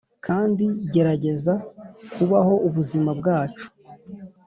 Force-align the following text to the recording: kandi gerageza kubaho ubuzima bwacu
kandi 0.25 0.65
gerageza 0.93 1.53
kubaho 2.13 2.53
ubuzima 2.67 3.11
bwacu 3.19 3.65